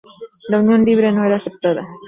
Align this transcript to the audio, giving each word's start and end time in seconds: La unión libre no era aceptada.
La 0.49 0.59
unión 0.61 0.83
libre 0.83 1.11
no 1.11 1.23
era 1.25 1.35
aceptada. 1.35 1.87